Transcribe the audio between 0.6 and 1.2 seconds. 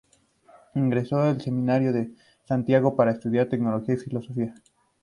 Ingresó